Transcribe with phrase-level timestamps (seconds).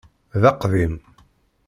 [0.41, 0.95] D aqdim.